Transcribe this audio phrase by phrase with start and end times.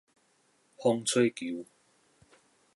[0.79, 1.65] 風吹球